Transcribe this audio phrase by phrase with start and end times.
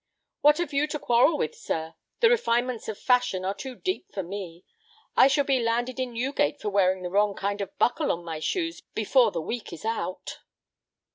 [0.41, 1.93] "What have you to quarrel with, sir?
[2.21, 4.65] The refinements of fashion are too deep for me.
[5.15, 8.39] I shall be landed in Newgate for wearing the wrong kind of buckle on my
[8.39, 10.39] shoes before the week is out."